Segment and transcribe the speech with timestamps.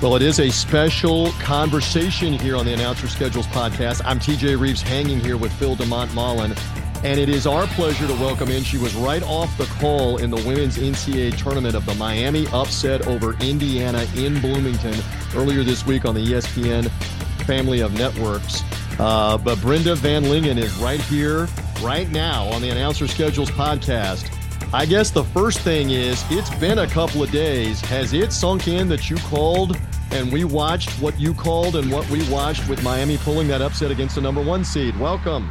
[0.00, 4.00] Well, it is a special conversation here on the Announcer Schedules podcast.
[4.04, 6.56] I'm TJ Rives hanging here with Phil de Montmollin,
[7.02, 8.62] and it is our pleasure to welcome in.
[8.62, 13.08] She was right off the call in the women's NCAA tournament of the Miami upset
[13.08, 14.94] over Indiana in Bloomington
[15.34, 16.88] earlier this week on the ESPN
[17.44, 18.62] family of networks.
[19.00, 21.48] Uh, but Brenda VanLengen is right here,
[21.82, 24.32] right now on the Announcer Schedules podcast.
[24.70, 27.80] I guess the first thing is it's been a couple of days.
[27.80, 29.78] Has it sunk in that you called
[30.10, 33.90] and we watched what you called and what we watched with Miami pulling that upset
[33.90, 34.94] against the number one seed?
[35.00, 35.50] Welcome.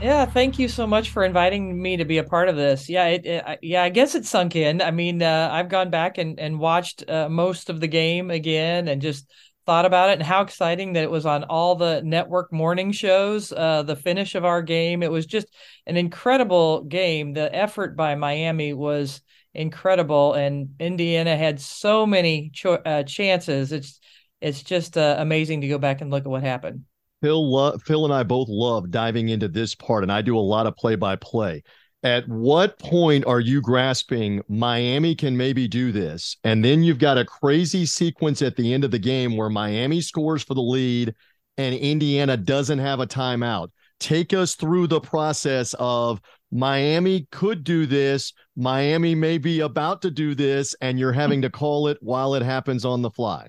[0.00, 2.88] Yeah, thank you so much for inviting me to be a part of this.
[2.88, 4.80] Yeah, it, it yeah, I guess it sunk in.
[4.80, 8.88] I mean, uh, I've gone back and and watched uh, most of the game again
[8.88, 9.30] and just
[9.66, 13.52] thought about it and how exciting that it was on all the network morning shows
[13.52, 15.02] uh, the finish of our game.
[15.02, 15.46] It was just
[15.86, 17.32] an incredible game.
[17.32, 19.20] The effort by miami was
[19.54, 23.72] incredible and indiana had so many cho- uh, chances.
[23.72, 24.00] It's
[24.40, 26.84] it's just uh, amazing to go back and look at what happened.
[27.20, 30.40] Phil lo- phil and i both love diving into this part and i do a
[30.40, 31.62] lot of play by play
[32.02, 36.36] at what point are you grasping Miami can maybe do this?
[36.44, 40.00] And then you've got a crazy sequence at the end of the game where Miami
[40.00, 41.14] scores for the lead
[41.56, 43.68] and Indiana doesn't have a timeout.
[44.00, 46.20] Take us through the process of
[46.52, 51.50] Miami could do this, Miami may be about to do this, and you're having to
[51.50, 53.48] call it while it happens on the fly.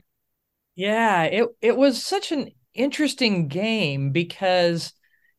[0.75, 4.93] Yeah, it it was such an interesting game because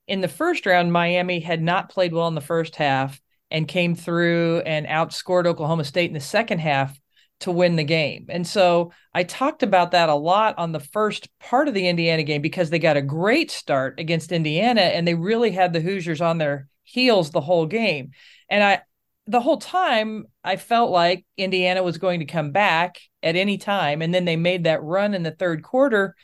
[0.06, 3.20] in the first round, Miami had not played well in the first half
[3.50, 6.98] and came through and outscored Oklahoma State in the second half
[7.40, 8.26] to win the game.
[8.28, 12.22] And so I talked about that a lot on the first part of the Indiana
[12.22, 16.20] game because they got a great start against Indiana and they really had the Hoosiers
[16.20, 18.12] on their heels the whole game.
[18.48, 18.82] And I
[19.26, 24.02] the whole time I felt like Indiana was going to come back at any time
[24.02, 26.14] and then they made that run in the third quarter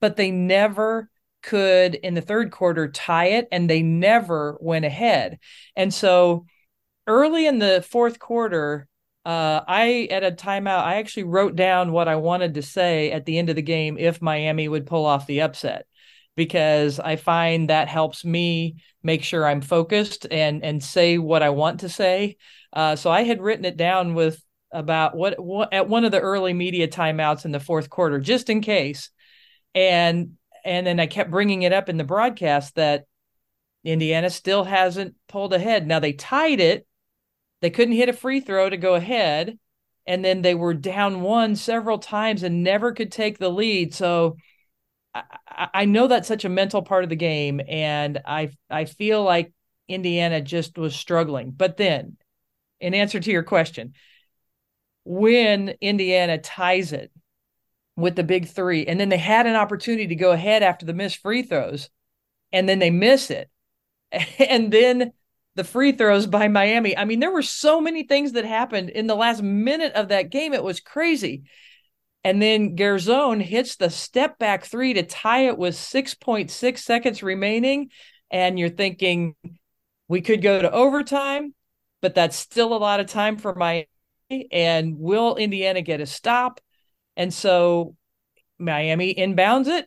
[0.00, 1.10] but they never
[1.42, 5.38] could in the third quarter tie it and they never went ahead.
[5.76, 6.46] And so
[7.06, 8.88] early in the fourth quarter,
[9.24, 13.26] uh, I at a timeout, I actually wrote down what I wanted to say at
[13.26, 15.86] the end of the game if Miami would pull off the upset
[16.34, 21.50] because I find that helps me make sure I'm focused and and say what I
[21.50, 22.36] want to say.
[22.72, 26.20] Uh, so I had written it down with about what, what at one of the
[26.20, 29.10] early media timeouts in the fourth quarter, just in case.
[29.74, 30.37] And
[30.68, 33.06] and then I kept bringing it up in the broadcast that
[33.84, 35.86] Indiana still hasn't pulled ahead.
[35.86, 36.86] Now they tied it.
[37.62, 39.58] They couldn't hit a free throw to go ahead.
[40.06, 43.94] And then they were down one several times and never could take the lead.
[43.94, 44.36] So
[45.14, 47.62] I, I know that's such a mental part of the game.
[47.66, 49.54] And I I feel like
[49.88, 51.50] Indiana just was struggling.
[51.50, 52.18] But then,
[52.78, 53.94] in answer to your question,
[55.04, 57.10] when Indiana ties it,
[57.98, 58.86] with the big three.
[58.86, 61.90] And then they had an opportunity to go ahead after the missed free throws,
[62.52, 63.50] and then they miss it.
[64.38, 65.12] And then
[65.56, 66.96] the free throws by Miami.
[66.96, 70.30] I mean, there were so many things that happened in the last minute of that
[70.30, 70.54] game.
[70.54, 71.42] It was crazy.
[72.22, 77.90] And then Garzon hits the step back three to tie it with 6.6 seconds remaining.
[78.30, 79.34] And you're thinking,
[80.06, 81.54] we could go to overtime,
[82.00, 83.88] but that's still a lot of time for Miami.
[84.52, 86.60] And will Indiana get a stop?
[87.18, 87.96] And so
[88.58, 89.86] Miami inbounds it.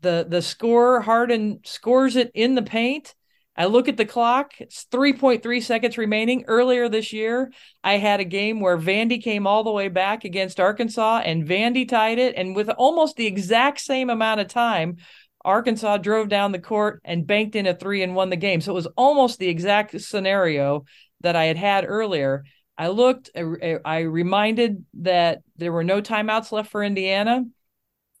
[0.00, 3.14] The the scorer Harden scores it in the paint.
[3.56, 6.44] I look at the clock, it's 3.3 seconds remaining.
[6.48, 7.52] Earlier this year,
[7.84, 11.88] I had a game where Vandy came all the way back against Arkansas and Vandy
[11.88, 12.34] tied it.
[12.36, 14.96] And with almost the exact same amount of time,
[15.44, 18.60] Arkansas drove down the court and banked in a three and won the game.
[18.60, 20.84] So it was almost the exact scenario
[21.20, 22.44] that I had had earlier.
[22.76, 27.44] I looked, I, reminded that there were no timeouts left for Indiana,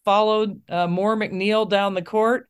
[0.04, 2.48] followed uh, Moore McNeil down the court.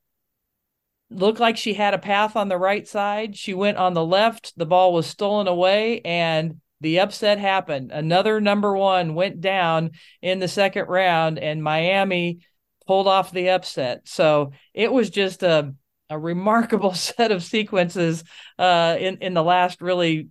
[1.10, 3.36] Looked like she had a path on the right side.
[3.36, 4.52] She went on the left.
[4.56, 7.92] The ball was stolen away, and the upset happened.
[7.92, 12.40] Another number one went down in the second round, and Miami
[12.86, 14.02] pulled off the upset.
[14.08, 15.74] So it was just a
[16.10, 18.24] a remarkable set of sequences
[18.58, 20.28] uh, in in the last really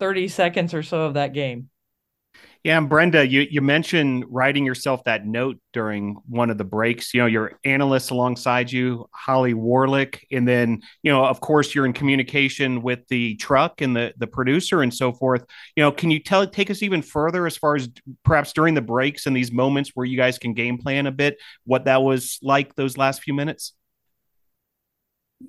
[0.00, 1.70] 30 seconds or so of that game.
[2.64, 7.12] Yeah, and Brenda, you you mentioned writing yourself that note during one of the breaks.
[7.12, 11.84] You know, your analyst alongside you, Holly Warlick, and then you know, of course, you're
[11.84, 15.44] in communication with the truck and the the producer and so forth.
[15.76, 17.90] You know, can you tell take us even further as far as
[18.24, 21.36] perhaps during the breaks and these moments where you guys can game plan a bit,
[21.64, 23.74] what that was like those last few minutes?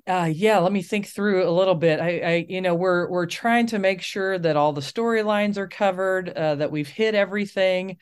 [0.06, 2.00] Uh, yeah, let me think through a little bit.
[2.00, 5.68] I, I, you know, we're we're trying to make sure that all the storylines are
[5.68, 7.96] covered, uh, that we've hit everything.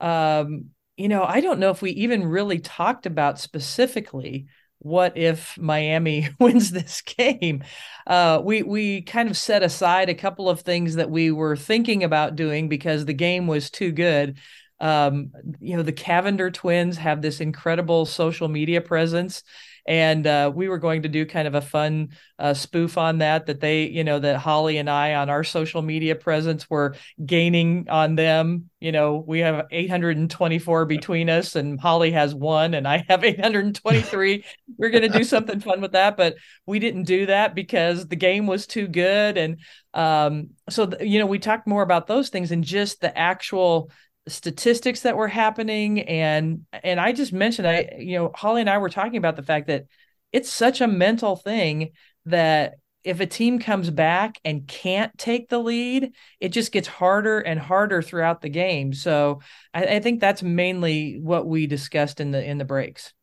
[0.00, 0.66] Um,
[0.96, 4.46] you know, I don't know if we even really talked about specifically
[4.78, 7.64] what if Miami wins this game.
[8.06, 12.02] Uh, we we kind of set aside a couple of things that we were thinking
[12.02, 14.38] about doing because the game was too good.
[14.80, 15.30] Um,
[15.60, 19.42] you know, the Cavinder twins have this incredible social media presence
[19.86, 23.46] and uh, we were going to do kind of a fun uh, spoof on that
[23.46, 26.94] that they you know that holly and i on our social media presence were
[27.24, 28.70] gaining on them.
[28.80, 34.44] You know we have 824 between us and holly has one and i have 823
[34.78, 36.36] we're going to do something fun with that but
[36.66, 39.38] we didn't do that because the game was too good.
[39.38, 39.60] And
[39.94, 43.90] um, so you know we talked more about those things and just the actual
[44.28, 48.78] statistics that were happening and and I just mentioned I you know Holly and I
[48.78, 49.86] were talking about the fact that
[50.32, 51.92] it's such a mental thing
[52.26, 52.74] that
[53.06, 57.60] if a team comes back and can't take the lead, it just gets harder and
[57.60, 58.92] harder throughout the game.
[58.92, 59.40] So
[59.72, 63.14] I, I think that's mainly what we discussed in the in the breaks.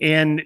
[0.00, 0.42] And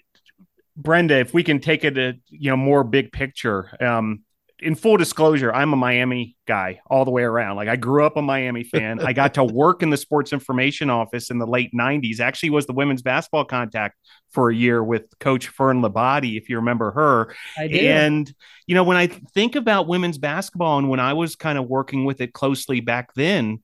[0.75, 4.23] Brenda, if we can take it a you know more big picture, um,
[4.62, 7.56] in full disclosure, I'm a Miami guy all the way around.
[7.56, 9.00] Like I grew up a Miami fan.
[9.00, 12.20] I got to work in the sports information office in the late 90s.
[12.20, 13.97] Actually was the women's basketball contact
[14.31, 17.35] for a year with coach Ferne Labati, if you remember her.
[17.59, 17.76] I do.
[17.76, 18.32] And
[18.67, 22.05] you know, when I think about women's basketball and when I was kind of working
[22.05, 23.62] with it closely back then,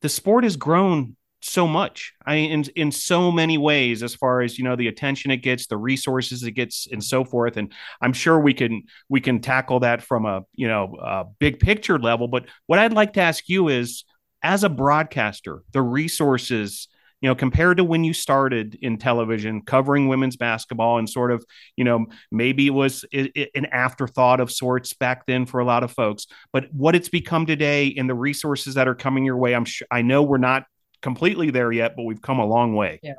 [0.00, 2.12] the sport has grown so much.
[2.26, 5.66] I in in so many ways as far as you know the attention it gets
[5.66, 7.56] the resources it gets and so forth.
[7.56, 11.60] And i'm sure we can we can tackle that from a you know a big
[11.60, 12.28] picture level.
[12.28, 14.04] But what i'd like to ask you is
[14.42, 16.88] as a broadcaster the resources
[17.20, 21.44] you know compared to when you started in television covering women's basketball and sort of
[21.76, 25.92] you know maybe it was an afterthought of sorts back then for a lot of
[25.92, 26.26] folks.
[26.52, 29.86] But what it's become today and the resources that are coming your way i'm sure
[29.92, 30.64] i know we're not
[31.02, 33.00] completely there yet, but we've come a long way.
[33.02, 33.14] Yeah.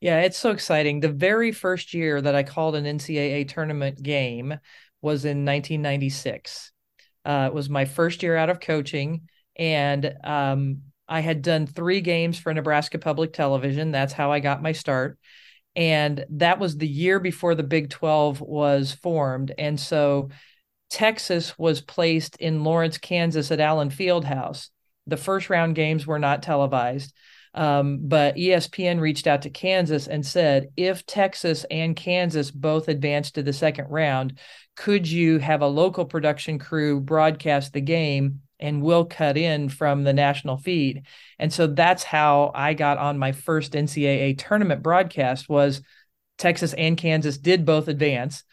[0.00, 0.98] Yeah, it's so exciting.
[0.98, 4.58] The very first year that I called an NCAA tournament game
[5.00, 6.72] was in 1996.
[7.24, 10.78] Uh, it was my first year out of coaching, and um,
[11.08, 13.92] I had done three games for Nebraska Public Television.
[13.92, 15.18] That's how I got my start.
[15.76, 19.52] And that was the year before the Big 12 was formed.
[19.56, 20.30] And so
[20.90, 24.70] Texas was placed in Lawrence, Kansas at Allen Fieldhouse
[25.06, 27.12] the first round games were not televised.
[27.54, 33.34] Um, but ESPN reached out to Kansas and said, if Texas and Kansas both advanced
[33.34, 34.38] to the second round,
[34.74, 40.02] could you have a local production crew broadcast the game and we'll cut in from
[40.04, 41.06] the national feed?
[41.38, 45.82] And so that's how I got on my first NCAA tournament broadcast was
[46.38, 48.44] Texas and Kansas did both advance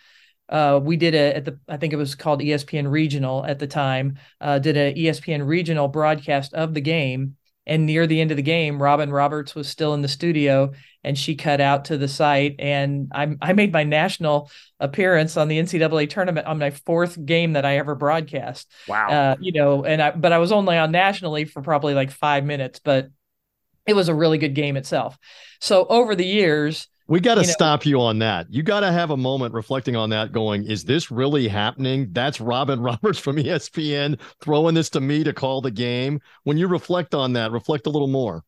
[0.50, 3.68] uh, we did a at the I think it was called ESPN Regional at the
[3.68, 4.18] time.
[4.42, 8.44] Uh, did a ESPN Regional broadcast of the game, and near the end of the
[8.44, 10.72] game, Robin Roberts was still in the studio,
[11.03, 15.48] and she cut out to the site, and I I made my national appearance on
[15.48, 18.72] the NCAA tournament on my fourth game that I ever broadcast.
[18.88, 22.10] Wow, uh, you know, and I but I was only on nationally for probably like
[22.10, 23.10] five minutes, but
[23.86, 25.18] it was a really good game itself.
[25.60, 28.46] So over the years we got to stop know, you on that.
[28.51, 32.10] You got to have a moment reflecting on that, going, is this really happening?
[32.12, 36.22] That's Robin Roberts from ESPN throwing this to me to call the game.
[36.44, 38.44] When you reflect on that, reflect a little more.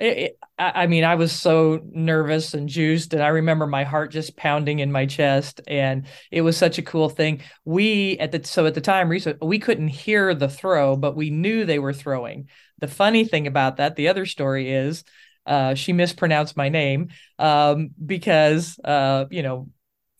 [0.00, 4.10] It, it, I mean, I was so nervous and juiced, and I remember my heart
[4.10, 7.42] just pounding in my chest, and it was such a cool thing.
[7.64, 9.12] We at the so at the time
[9.42, 12.48] we couldn't hear the throw, but we knew they were throwing.
[12.78, 15.04] The funny thing about that, the other story is
[15.46, 19.68] uh, she mispronounced my name um, because, uh, you know,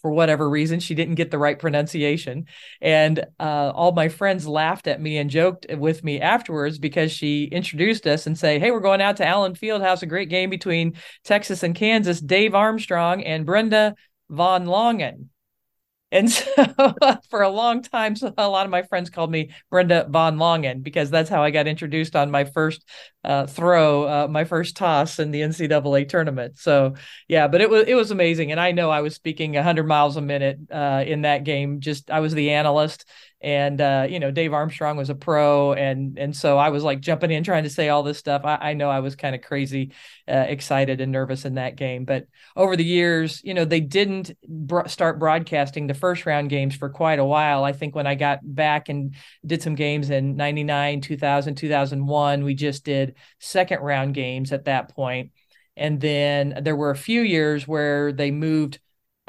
[0.01, 2.47] for whatever reason, she didn't get the right pronunciation.
[2.81, 7.45] And uh, all my friends laughed at me and joked with me afterwards because she
[7.45, 10.95] introduced us and say, "Hey, we're going out to Allen Fieldhouse, a great game between
[11.25, 12.21] Texas and Kansas.
[12.21, 13.95] Dave Armstrong and Brenda
[14.31, 15.29] Von Longen."
[16.13, 16.45] And so
[17.31, 20.83] for a long time, so a lot of my friends called me Brenda Von Longen
[20.83, 22.85] because that's how I got introduced on my first
[23.25, 26.59] uh, throw, uh, my first toss in the NCAA tournament.
[26.59, 26.95] So
[27.29, 30.17] yeah, but it was it was amazing, and I know I was speaking 100 miles
[30.17, 31.81] a minute uh, in that game.
[31.81, 33.05] Just I was the analyst,
[33.43, 37.01] and uh, you know Dave Armstrong was a pro, and and so I was like
[37.01, 38.43] jumping in trying to say all this stuff.
[38.45, 39.93] I, I know I was kind of crazy,
[40.29, 44.33] uh, excited and nervous in that game, but over the years, you know, they didn't
[44.87, 47.65] start broadcasting the first round games for quite a while.
[47.65, 49.15] I think when I got back and
[49.47, 54.91] did some games in '99, 2000, 2001, we just did second round games at that
[54.95, 55.33] point,
[55.77, 58.81] and then there were a few years where they moved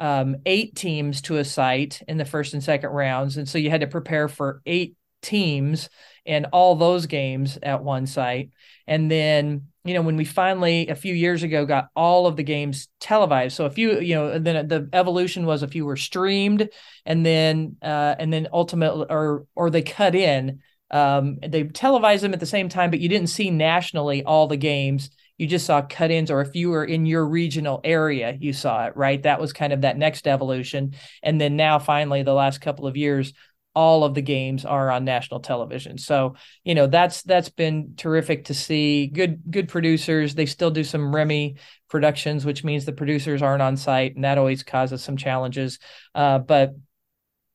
[0.02, 3.36] um, eight teams to a site in the first and second rounds.
[3.36, 5.88] And so you had to prepare for eight teams
[6.26, 8.50] and all those games at one site.
[8.88, 12.42] And then, you know, when we finally a few years ago got all of the
[12.42, 13.54] games televised.
[13.54, 16.68] So a few, you know, then the evolution was a few were streamed
[17.06, 20.62] and then uh and then ultimately or or they cut in.
[20.90, 24.56] Um they televised them at the same time, but you didn't see nationally all the
[24.56, 25.10] games
[25.42, 28.96] you just saw cut-ins or if you were in your regional area you saw it
[28.96, 29.24] right?
[29.24, 30.94] That was kind of that next evolution.
[31.20, 33.32] And then now finally the last couple of years
[33.74, 35.98] all of the games are on national television.
[35.98, 39.08] So you know that's that's been terrific to see.
[39.08, 40.36] Good good producers.
[40.36, 41.58] They still do some REMI
[41.88, 45.80] productions which means the producers aren't on site and that always causes some challenges.
[46.14, 46.76] Uh, but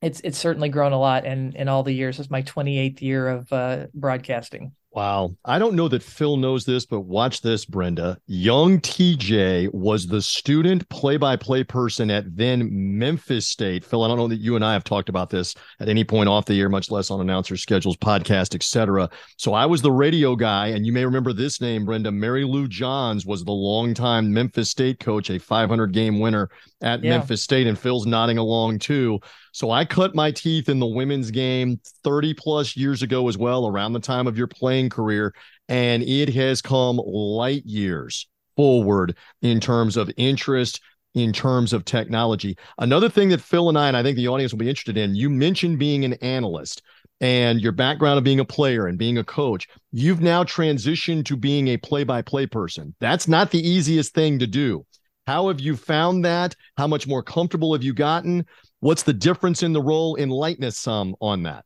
[0.02, 2.20] it's it's certainly grown a lot in in all the years.
[2.20, 5.36] It's my 28th year of uh, broadcasting Wow.
[5.46, 8.18] I don't know that Phil knows this, but watch this, Brenda.
[8.26, 13.86] Young TJ was the student play by play person at then Memphis State.
[13.86, 16.30] Phil, I don't know that you and I have talked about this at any point
[16.30, 19.08] off the air, much less on announcer schedules, podcast, etc.
[19.38, 22.12] So I was the radio guy, and you may remember this name, Brenda.
[22.12, 26.50] Mary Lou Johns was the longtime Memphis State coach, a 500 game winner
[26.82, 27.12] at yeah.
[27.12, 29.20] Memphis State, and Phil's nodding along too.
[29.52, 33.68] So I cut my teeth in the women's game 30 plus years ago as well,
[33.68, 34.46] around the time of your
[34.88, 35.34] playing career.
[35.70, 40.82] And it has come light years forward in terms of interest,
[41.14, 42.58] in terms of technology.
[42.78, 45.16] Another thing that Phil and I, and I think the audience will be interested in,
[45.16, 46.82] you mentioned being an analyst
[47.20, 49.68] and your background of being a player and being a coach.
[49.92, 52.94] You've now transitioned to being a play by play person.
[53.00, 54.86] That's not the easiest thing to do.
[55.26, 56.56] How have you found that?
[56.78, 58.46] How much more comfortable have you gotten?
[58.80, 60.16] What's the difference in the role?
[60.16, 61.66] Enlighten us um, some on that.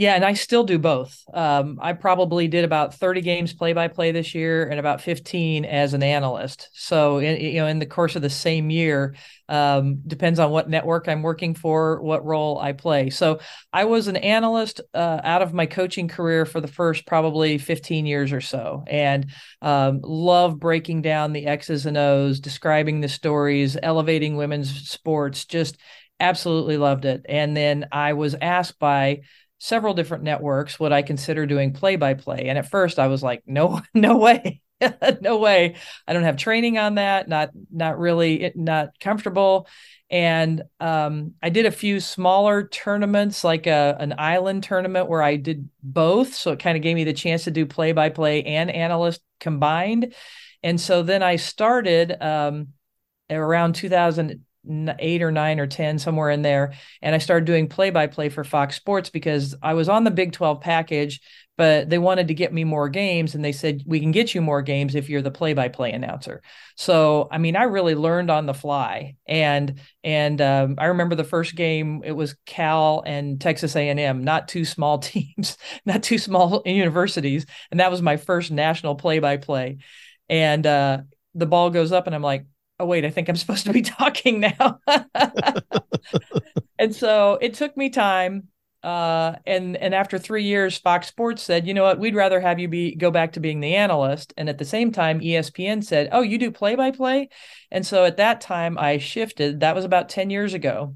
[0.00, 1.22] Yeah, and I still do both.
[1.34, 5.66] Um, I probably did about 30 games play by play this year and about 15
[5.66, 6.70] as an analyst.
[6.72, 9.14] So, in, you know, in the course of the same year,
[9.50, 13.10] um, depends on what network I'm working for, what role I play.
[13.10, 13.40] So,
[13.74, 18.06] I was an analyst uh, out of my coaching career for the first probably 15
[18.06, 19.26] years or so, and
[19.60, 25.44] um, love breaking down the X's and O's, describing the stories, elevating women's sports.
[25.44, 25.76] Just
[26.20, 27.24] absolutely loved it.
[27.28, 29.20] And then I was asked by
[29.60, 32.46] several different networks would I consider doing play by play.
[32.48, 34.60] And at first I was like, no, no way.
[35.20, 35.76] no way.
[36.08, 37.28] I don't have training on that.
[37.28, 39.68] Not, not really, not comfortable.
[40.08, 45.36] And um, I did a few smaller tournaments, like a, an island tournament where I
[45.36, 46.34] did both.
[46.34, 49.20] So it kind of gave me the chance to do play by play and analyst
[49.38, 50.14] combined.
[50.62, 52.68] And so then I started um,
[53.28, 54.44] around 2000,
[54.98, 56.72] eight or nine or 10, somewhere in there.
[57.02, 60.10] And I started doing play by play for Fox Sports because I was on the
[60.10, 61.20] Big 12 package,
[61.56, 63.34] but they wanted to get me more games.
[63.34, 65.92] And they said, we can get you more games if you're the play by play
[65.92, 66.42] announcer.
[66.76, 69.16] So, I mean, I really learned on the fly.
[69.26, 74.48] And, and um, I remember the first game, it was Cal and Texas A&M, not
[74.48, 77.46] two small teams, not two small universities.
[77.70, 79.78] And that was my first national play by play.
[80.28, 80.98] And uh,
[81.34, 82.44] the ball goes up and I'm like,
[82.80, 84.80] oh wait i think i'm supposed to be talking now.
[86.80, 88.48] And so it took me time
[88.82, 91.98] uh, and and after three years fox sports said you know what?
[91.98, 94.32] We'd rather have you be go back to being the analyst.
[94.38, 97.28] And at the same time espn said oh you do play by play
[97.70, 99.60] and so at that time i shifted.
[99.60, 100.94] That was about 10 years ago.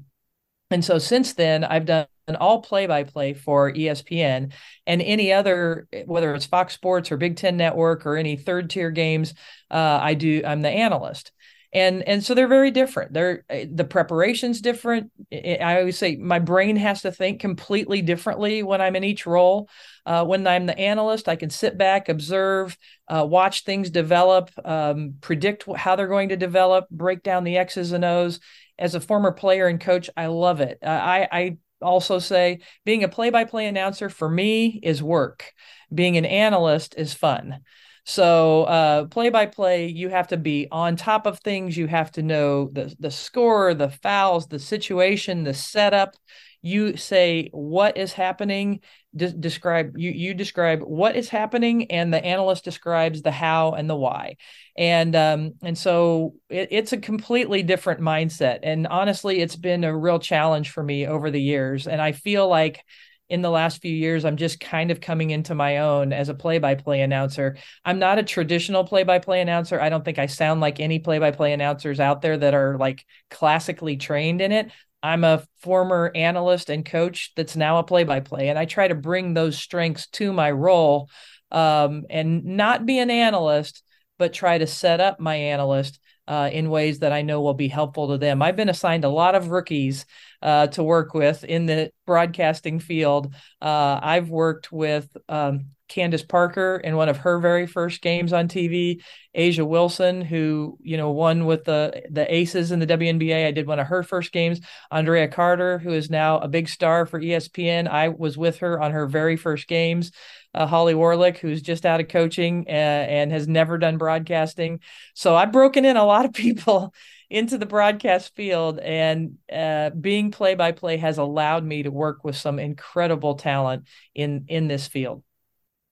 [0.71, 4.51] And so since then i've done an all play by play for espn
[4.87, 8.89] and any other whether it's fox sports or big ten network or any third tier
[8.89, 9.35] games
[9.69, 11.31] uh, i do i'm the analyst
[11.75, 13.11] and and so they're very different.
[13.11, 15.11] They're eh, the preparation's different.
[15.33, 19.69] I always say my brain has to think completely differently when i'm in each role.
[20.05, 22.77] Uh, when i'm the analyst i can sit back observe
[23.09, 27.91] uh, watch things develop um, predict how they're going to develop break down the x's
[27.91, 28.39] and o's.
[28.79, 30.79] As a former player and coach i love it.
[30.81, 35.51] Uh, i i also say being a play-by-play announcer for me is work.
[35.93, 37.59] Being an analyst is fun
[38.05, 41.75] so play by play, you have to be on top of things.
[41.75, 46.15] You have to know the the score, the fouls, the situation, the setup.
[46.61, 48.79] you say what is happening
[49.15, 53.87] de- describe you you describe what is happening and the analyst describes the how and
[53.89, 54.35] the why
[54.75, 59.95] and um and so it, it's a completely different mindset and honestly it's been a
[59.95, 62.83] real challenge for me over the years and i feel like
[63.29, 66.33] in the last few years, I'm just kind of coming into my own as a
[66.33, 67.57] play by play announcer.
[67.83, 69.81] I'm not a traditional play by play announcer.
[69.81, 72.77] I don't think I sound like any play by play announcers out there that are
[72.77, 74.71] like classically trained in it.
[75.01, 78.87] I'm a former analyst and coach that's now a play by play, and I try
[78.87, 81.09] to bring those strengths to my role
[81.51, 83.83] um, and not be an analyst,
[84.17, 87.67] but try to set up my analyst uh, in ways that I know will be
[87.67, 88.41] helpful to them.
[88.41, 90.05] I've been assigned a lot of rookies
[90.41, 93.33] uh, to work with in the broadcasting field.
[93.61, 98.47] Uh, I've worked with um, Candace Parker in one of her very first games on
[98.47, 99.01] TV.
[99.35, 103.45] A'ja Wilson, who you know won with the the Aces in the WNBA.
[103.45, 104.61] I did one of her first games.
[104.91, 107.87] Andraya Carter, who is now a big star for ESPN.
[107.87, 110.11] I was with her on her very first games.
[110.55, 114.79] Uh, Holly Warlick, who's just out of coaching uh, and has never done broadcasting.
[115.13, 116.93] So I've broken in a lot of people
[117.29, 122.23] into the broadcast field, and uh, being play by play has allowed me to work
[122.23, 125.23] with some incredible talent in in this field.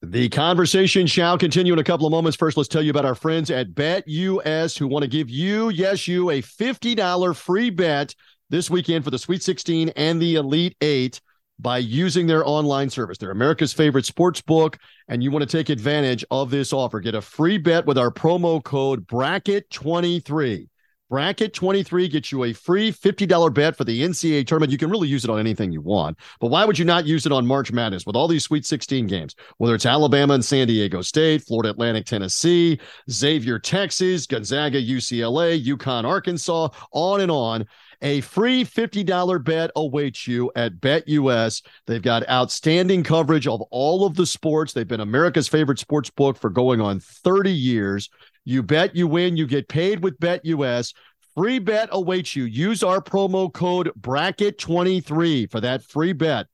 [0.01, 2.35] The conversation shall continue in a couple of moments.
[2.35, 6.09] First, let's tell you about our friends at BetUS who want to give you, yes,
[6.09, 8.13] you, a $50 free bet
[8.49, 11.21] this weekend for the Sweet 16 and the Elite Eight
[11.63, 13.17] by using their online service.
[13.17, 14.77] They're America's favorite sports book,
[15.07, 16.99] and you want to take advantage of this offer.
[16.99, 20.67] Get a free bet with our promo code BRACKET23.
[21.13, 24.71] Bracket 23 gets you a free $50 bet for the NCAA tournament.
[24.71, 27.27] You can really use it on anything you want, but why would you not use
[27.27, 29.35] it on March Madness with all these Sweet 16 games?
[29.57, 32.79] Whether it's Alabama and San Diego State, Florida Atlantic, Tennessee,
[33.11, 37.67] Xavier, Texas, Gonzaga, UCLA, UConn, Arkansas, on and on.
[38.03, 41.63] A free $50 bet awaits you at BetUS.
[41.87, 44.73] They've got outstanding coverage of all of the sports.
[44.73, 48.09] They've been America's favorite sports book for going on 30 years.
[48.43, 50.93] You bet, you win, you get paid with BetUS.
[51.33, 52.43] Free bet awaits you.
[52.43, 56.47] Use our promo code BRACKET23 for that free bet.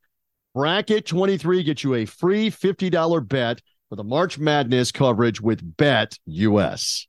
[0.55, 7.08] Bracket23 gets you a free $50 bet for the March Madness coverage with BetUS.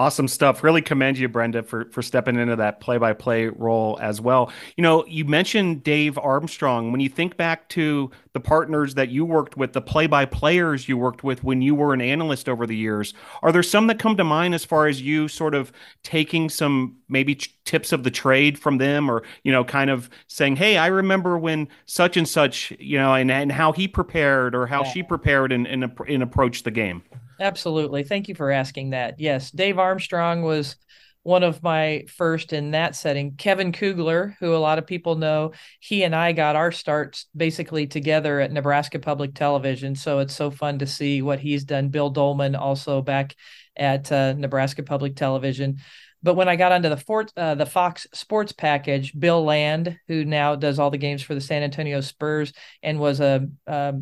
[0.00, 0.64] Awesome stuff.
[0.64, 4.50] Really commend you, Brenda, for for stepping into that play-by-play role as well.
[4.78, 6.90] You know, you mentioned Dave Armstrong.
[6.90, 11.22] When you think back to the partners that you worked with, the play-by-players you worked
[11.22, 14.24] with when you were an analyst over the years, are there some that come to
[14.24, 15.70] mind as far as you sort of
[16.02, 17.34] taking some maybe
[17.66, 21.36] tips of the trade from them, or you know, kind of saying, "Hey, I remember
[21.36, 24.92] when such and such, you know, and and how he prepared or how yeah.
[24.92, 27.02] she prepared and and, and approached the game."
[27.40, 28.04] Absolutely.
[28.04, 29.18] Thank you for asking that.
[29.18, 30.76] Yes, Dave Armstrong was
[31.22, 33.34] one of my first in that setting.
[33.36, 37.86] Kevin Kugler, who a lot of people know, he and I got our starts basically
[37.86, 39.94] together at Nebraska Public Television.
[39.94, 41.88] So it's so fun to see what he's done.
[41.88, 43.34] Bill Doleman also back
[43.76, 45.78] at uh, Nebraska Public Television.
[46.22, 50.26] But when I got onto the Fort, uh, the Fox Sports package, Bill Land, who
[50.26, 53.94] now does all the games for the San Antonio Spurs and was a, a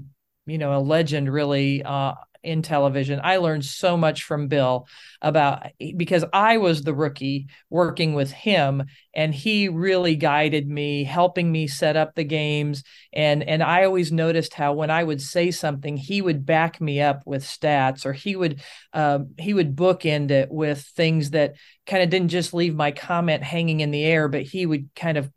[0.46, 3.20] you know a legend really uh, in television.
[3.22, 4.86] I learned so much from Bill
[5.20, 11.50] about because I was the rookie working with him and he really guided me, helping
[11.50, 15.50] me set up the games and and I always noticed how when I would say
[15.50, 18.60] something, he would back me up with stats or he would
[18.92, 21.54] uh, he would bookend it with things that
[21.86, 25.18] kind of didn't just leave my comment hanging in the air, but he would kind
[25.18, 25.30] of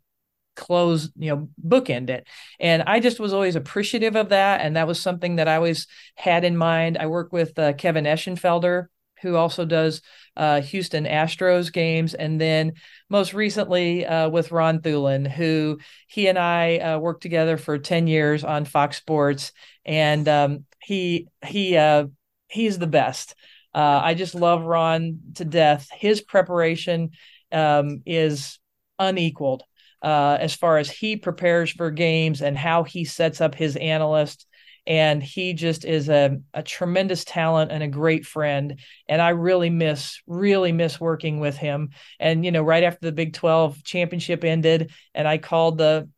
[0.54, 2.26] close you know bookend it.
[2.60, 4.60] And i just was always appreciative of that.
[4.60, 6.98] And that was something that i always had in mind.
[6.98, 8.86] I work with uh, kevin eschenfelder
[9.22, 10.02] who also does
[10.36, 12.14] uh, houston astros games.
[12.14, 12.74] And then
[13.08, 18.06] most recently uh, with ron thulin who he and i uh, worked together for 10
[18.06, 19.52] years on fox sports.
[19.84, 22.06] And um, he he uh,
[22.48, 23.34] he's the best.
[23.74, 25.88] Uh, i just love ron to death.
[25.92, 27.10] His preparation
[27.50, 28.58] um, is
[28.98, 29.64] unequaled
[30.02, 34.46] uh, as far as he prepares for games and how he sets up his analysts.
[34.84, 38.80] and he just is a, a tremendous talent and a great friend.
[39.08, 41.90] And i really miss really miss working with him.
[42.18, 46.08] And you know right after the big 12 championship ended and i called the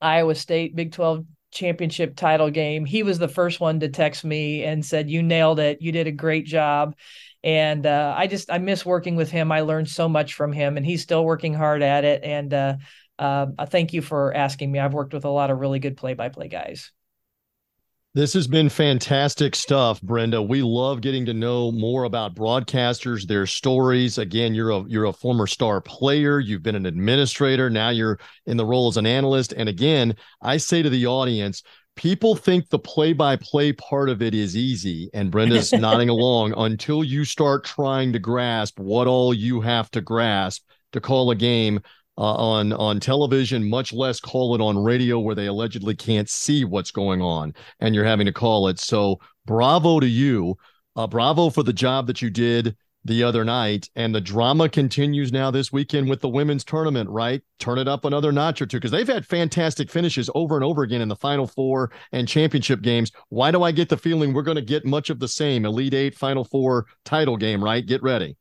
[0.00, 4.62] iowa state big 12 championship title game he was the first one to text me
[4.62, 5.80] and said you nailed it.
[5.80, 6.94] You did a great job.
[7.42, 9.50] And uh, i just i miss working with him.
[9.52, 12.22] I learned so much from him and he's still working hard at it.
[12.24, 12.76] And uh,
[13.18, 16.48] uh, thank you for asking me i've worked with a lot of really good play-by-play
[16.48, 16.92] guys
[18.16, 20.40] this has been fantastic stuff, Brenda.
[20.40, 24.16] We love getting to know more about broadcasters, their stories.
[24.16, 28.56] Again, you're a you're a former star player, you've been an administrator, now you're in
[28.56, 29.52] the role as an analyst.
[29.54, 31.62] And again, I say to the audience,
[31.94, 37.22] people think the play-by-play part of it is easy, and Brenda's nodding along until you
[37.22, 41.80] start trying to grasp what all you have to grasp to call a game
[42.18, 46.64] uh, on on television, much less call it on radio where they allegedly can't see
[46.64, 48.78] what's going on, and you're having to call it.
[48.78, 50.56] So, bravo to you,
[50.96, 55.30] uh, bravo for the job that you did the other night, and the drama continues
[55.30, 57.10] now this weekend with the women's tournament.
[57.10, 60.64] Right, turn it up another notch or two because they've had fantastic finishes over and
[60.64, 63.12] over again in the Final Four and championship games.
[63.28, 65.94] Why do I get the feeling we're going to get much of the same Elite
[65.94, 67.62] Eight, Final Four title game?
[67.62, 68.36] Right, get ready.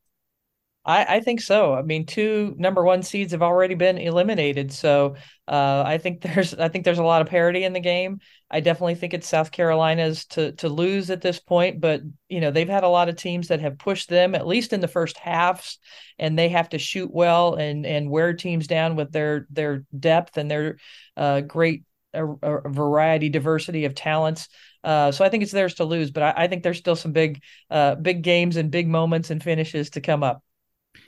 [0.85, 1.73] I, I, think so.
[1.73, 5.15] I mean, two number one seeds have already been eliminated, so
[5.47, 8.19] uh, I think there's I think there's a lot of parity in the game.
[8.51, 12.51] I definitely think it's South Carolina's to to lose at this point, but you know
[12.51, 15.17] they've had a lot of teams that have pushed them at least in the first
[15.17, 15.79] halves,
[16.19, 20.37] and they have to shoot well and and wear teams down with their their depth
[20.37, 20.77] and their
[21.17, 24.47] uh, great a, a variety diversity of talents.
[24.83, 27.11] Uh, so I think it's theirs to lose, but I, I think there's still some
[27.11, 30.43] big, uh, big games and big moments and finishes to come up.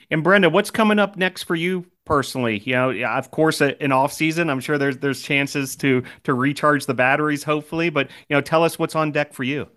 [0.09, 2.59] And Brenda, what's coming up next for you personally?
[2.59, 6.85] You know, of course, in off season, I'm sure there's there's chances to to recharge
[6.85, 7.89] the batteries, hopefully.
[7.89, 9.67] But you know, tell us what's on deck for you.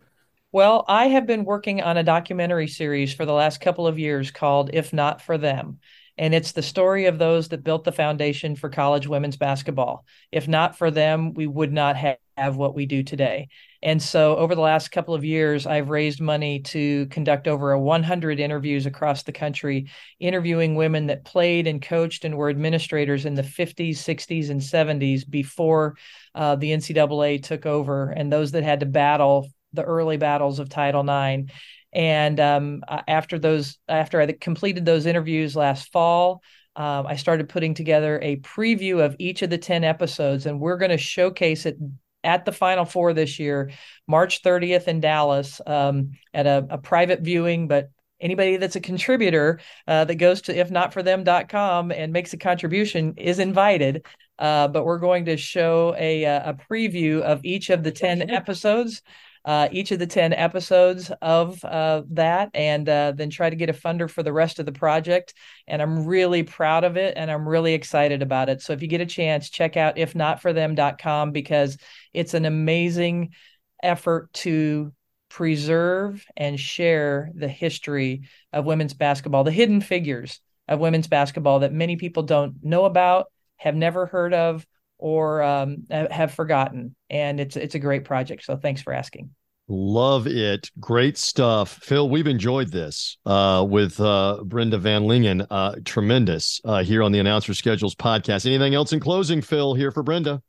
[0.53, 4.31] Well, I have been working on a documentary series for the last couple of years
[4.31, 5.79] called "If Not for Them."
[6.19, 10.05] And it's the story of those that built the foundation for college women's basketball.
[10.31, 13.49] If not for them, we would not have, have what we do today.
[13.83, 18.41] And so over the last couple of years, I've raised money to conduct over 100
[18.41, 23.43] interviews across the country, interviewing women that played and coached and were administrators in the
[23.43, 25.97] 50s, 60s, and 70s before
[26.35, 30.69] uh, the NCAA took over, and those that had to battle the early battles of
[30.69, 31.51] Title IX.
[31.93, 36.43] And um, after those, after I completed those interviews last fall,
[36.77, 40.77] um, I started putting together a preview of each of the 10 episodes, and we're
[40.77, 41.77] going to showcase it
[42.23, 43.71] at the Final Four this year,
[44.07, 47.69] March 30th in Dallas, um, at a, a, private viewing.
[47.69, 53.39] But anybody that's a contributor uh, that goes to ifnotforthem.com and makes a contribution is
[53.39, 54.05] invited.
[54.39, 59.03] Uh, but we're going to show a, a preview of each of the 10 episodes
[59.45, 63.71] uh, each of the 10 episodes of uh, that and uh, then try to get
[63.71, 65.35] a funder for the rest of the project.
[65.67, 68.61] And I'm really proud of it and I'm really excited about it.
[68.61, 71.79] So if you get a chance, check out ifnotforthem.com because
[72.13, 73.35] it's an amazing
[73.83, 74.93] effort to
[75.31, 78.23] preserve and share the history
[78.53, 83.27] of women's basketball, the hidden figures of women's basketball that many people don't know about,
[83.57, 84.67] have never heard of,
[85.01, 86.95] or um, have forgotten.
[87.09, 88.45] And it's it's a great project.
[88.45, 89.31] So thanks for asking.
[89.73, 90.69] Love it.
[90.81, 91.79] Great stuff.
[91.83, 95.47] Phil, we've enjoyed this uh, with uh, Brenda VanLengen.
[95.49, 98.47] Uh, tremendous uh, here on the Announcer Schedules podcast.
[98.47, 100.43] Anything else in closing, Phil, here for Brenda?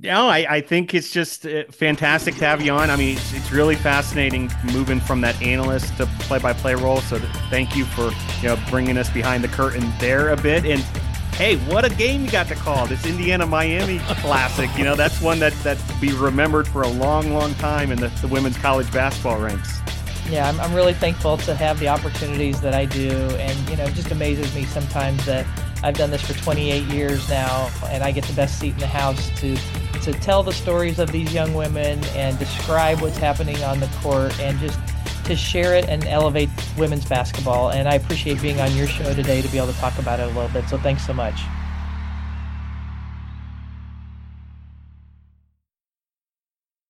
[0.00, 2.90] No, I, I think it's just uh, fantastic to have you on.
[2.90, 7.00] I mean, it's, it's really fascinating moving from that analyst to play-by-play role.
[7.00, 8.10] So thank you for
[8.42, 10.66] you know bringing us behind the curtain there a bit.
[10.66, 10.84] And
[11.34, 12.86] hey, what a game you got to call.
[12.86, 14.70] This Indiana Miami classic.
[14.76, 18.08] You know, that's one that that be remembered for a long, long time in the,
[18.20, 19.80] the women's college basketball ranks.
[20.30, 23.10] Yeah, I'm, I'm really thankful to have the opportunities that I do.
[23.10, 25.46] And, you know, it just amazes me sometimes that
[25.82, 28.86] I've done this for 28 years now and I get the best seat in the
[28.86, 29.54] house to
[30.00, 34.38] to tell the stories of these young women and describe what's happening on the court
[34.38, 34.78] and just
[35.24, 37.70] to share it and elevate women's basketball.
[37.70, 40.24] And I appreciate being on your show today to be able to talk about it
[40.24, 40.68] a little bit.
[40.68, 41.40] So thanks so much.